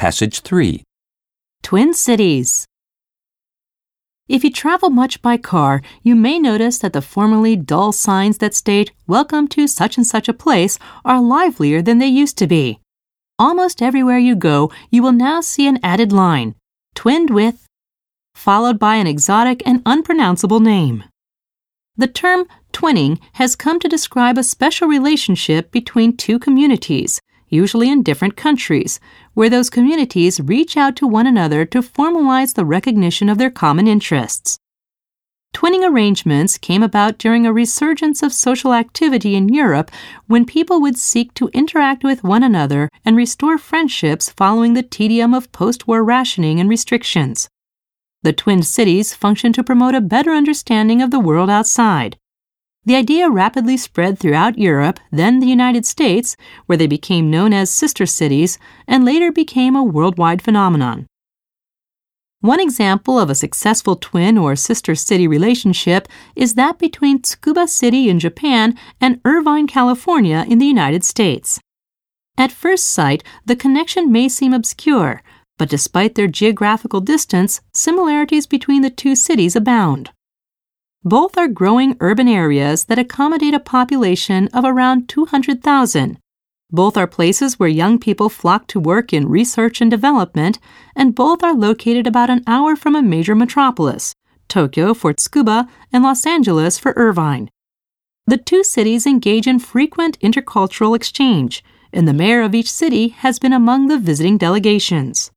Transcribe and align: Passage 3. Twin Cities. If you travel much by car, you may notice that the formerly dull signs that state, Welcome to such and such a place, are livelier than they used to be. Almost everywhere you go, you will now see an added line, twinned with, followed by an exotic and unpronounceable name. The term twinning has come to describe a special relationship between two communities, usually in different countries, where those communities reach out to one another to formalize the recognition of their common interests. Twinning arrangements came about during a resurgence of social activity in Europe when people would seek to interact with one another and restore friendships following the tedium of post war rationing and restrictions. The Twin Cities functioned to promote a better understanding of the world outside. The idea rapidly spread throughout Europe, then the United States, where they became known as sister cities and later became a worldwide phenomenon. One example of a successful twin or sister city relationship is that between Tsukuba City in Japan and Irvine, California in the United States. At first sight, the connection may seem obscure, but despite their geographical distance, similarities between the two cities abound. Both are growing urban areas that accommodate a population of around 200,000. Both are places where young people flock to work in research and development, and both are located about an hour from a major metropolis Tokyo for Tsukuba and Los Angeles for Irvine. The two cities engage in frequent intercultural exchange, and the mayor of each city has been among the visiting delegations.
Passage 0.00 0.40
3. 0.40 0.82
Twin 1.62 1.92
Cities. 1.92 2.64
If 4.28 4.42
you 4.42 4.50
travel 4.50 4.88
much 4.88 5.20
by 5.20 5.36
car, 5.36 5.82
you 6.02 6.16
may 6.16 6.38
notice 6.38 6.78
that 6.78 6.94
the 6.94 7.02
formerly 7.02 7.54
dull 7.54 7.92
signs 7.92 8.38
that 8.38 8.54
state, 8.54 8.92
Welcome 9.06 9.46
to 9.48 9.66
such 9.66 9.98
and 9.98 10.06
such 10.06 10.26
a 10.26 10.32
place, 10.32 10.78
are 11.04 11.20
livelier 11.20 11.82
than 11.82 11.98
they 11.98 12.06
used 12.06 12.38
to 12.38 12.46
be. 12.46 12.80
Almost 13.38 13.82
everywhere 13.82 14.16
you 14.16 14.36
go, 14.36 14.72
you 14.88 15.02
will 15.02 15.12
now 15.12 15.42
see 15.42 15.66
an 15.66 15.78
added 15.82 16.12
line, 16.12 16.54
twinned 16.94 17.28
with, 17.28 17.66
followed 18.34 18.78
by 18.78 18.94
an 18.96 19.06
exotic 19.06 19.62
and 19.66 19.82
unpronounceable 19.84 20.60
name. 20.60 21.04
The 21.98 22.08
term 22.08 22.46
twinning 22.72 23.20
has 23.34 23.54
come 23.54 23.78
to 23.80 23.86
describe 23.86 24.38
a 24.38 24.44
special 24.44 24.88
relationship 24.88 25.70
between 25.70 26.16
two 26.16 26.38
communities, 26.38 27.20
usually 27.50 27.90
in 27.90 28.02
different 28.02 28.36
countries, 28.36 28.98
where 29.34 29.50
those 29.50 29.68
communities 29.68 30.40
reach 30.40 30.76
out 30.78 30.96
to 30.96 31.06
one 31.06 31.26
another 31.26 31.66
to 31.66 31.82
formalize 31.82 32.54
the 32.54 32.64
recognition 32.64 33.28
of 33.28 33.36
their 33.36 33.50
common 33.50 33.86
interests. 33.86 34.58
Twinning 35.52 35.86
arrangements 35.86 36.56
came 36.56 36.82
about 36.82 37.18
during 37.18 37.44
a 37.44 37.52
resurgence 37.52 38.22
of 38.22 38.32
social 38.32 38.72
activity 38.72 39.34
in 39.34 39.48
Europe 39.48 39.90
when 40.26 40.44
people 40.46 40.80
would 40.80 40.96
seek 40.96 41.34
to 41.34 41.50
interact 41.52 42.04
with 42.04 42.22
one 42.22 42.44
another 42.44 42.88
and 43.04 43.16
restore 43.16 43.58
friendships 43.58 44.30
following 44.30 44.74
the 44.74 44.82
tedium 44.82 45.34
of 45.34 45.50
post 45.50 45.88
war 45.88 46.04
rationing 46.04 46.60
and 46.60 46.68
restrictions. 46.68 47.48
The 48.22 48.32
Twin 48.32 48.62
Cities 48.62 49.14
functioned 49.14 49.54
to 49.56 49.64
promote 49.64 49.94
a 49.94 50.00
better 50.00 50.30
understanding 50.30 51.02
of 51.02 51.10
the 51.10 51.20
world 51.20 51.50
outside. 51.50 52.16
The 52.90 52.96
idea 52.96 53.30
rapidly 53.30 53.76
spread 53.76 54.18
throughout 54.18 54.58
Europe, 54.58 54.98
then 55.12 55.38
the 55.38 55.46
United 55.46 55.86
States, 55.86 56.36
where 56.66 56.76
they 56.76 56.88
became 56.88 57.30
known 57.30 57.52
as 57.52 57.70
sister 57.70 58.04
cities 58.04 58.58
and 58.88 59.04
later 59.04 59.30
became 59.30 59.76
a 59.76 59.84
worldwide 59.84 60.42
phenomenon. 60.42 61.06
One 62.40 62.58
example 62.58 63.20
of 63.20 63.30
a 63.30 63.36
successful 63.36 63.94
twin 63.94 64.36
or 64.36 64.56
sister 64.56 64.96
city 64.96 65.28
relationship 65.28 66.08
is 66.34 66.54
that 66.54 66.80
between 66.80 67.22
Tsukuba 67.22 67.68
City 67.68 68.10
in 68.10 68.18
Japan 68.18 68.76
and 69.00 69.20
Irvine, 69.24 69.68
California 69.68 70.44
in 70.48 70.58
the 70.58 70.66
United 70.66 71.04
States. 71.04 71.60
At 72.36 72.50
first 72.50 72.88
sight, 72.88 73.22
the 73.46 73.54
connection 73.54 74.10
may 74.10 74.28
seem 74.28 74.52
obscure, 74.52 75.22
but 75.58 75.68
despite 75.68 76.16
their 76.16 76.26
geographical 76.26 77.00
distance, 77.00 77.60
similarities 77.72 78.48
between 78.48 78.82
the 78.82 78.90
two 78.90 79.14
cities 79.14 79.54
abound. 79.54 80.10
Both 81.04 81.38
are 81.38 81.48
growing 81.48 81.96
urban 82.00 82.28
areas 82.28 82.84
that 82.84 82.98
accommodate 82.98 83.54
a 83.54 83.58
population 83.58 84.48
of 84.48 84.66
around 84.66 85.08
200,000. 85.08 86.18
Both 86.70 86.98
are 86.98 87.06
places 87.06 87.58
where 87.58 87.70
young 87.70 87.98
people 87.98 88.28
flock 88.28 88.66
to 88.66 88.78
work 88.78 89.14
in 89.14 89.26
research 89.26 89.80
and 89.80 89.90
development, 89.90 90.58
and 90.94 91.14
both 91.14 91.42
are 91.42 91.54
located 91.54 92.06
about 92.06 92.28
an 92.28 92.44
hour 92.46 92.76
from 92.76 92.94
a 92.94 93.02
major 93.02 93.34
metropolis 93.34 94.14
Tokyo 94.48 94.92
for 94.92 95.14
Tsukuba 95.14 95.68
and 95.90 96.04
Los 96.04 96.26
Angeles 96.26 96.78
for 96.78 96.92
Irvine. 96.96 97.48
The 98.26 98.36
two 98.36 98.62
cities 98.62 99.06
engage 99.06 99.46
in 99.46 99.58
frequent 99.58 100.20
intercultural 100.20 100.94
exchange, 100.94 101.64
and 101.94 102.06
the 102.06 102.12
mayor 102.12 102.42
of 102.42 102.54
each 102.54 102.70
city 102.70 103.08
has 103.08 103.38
been 103.38 103.54
among 103.54 103.86
the 103.86 103.98
visiting 103.98 104.36
delegations. 104.36 105.30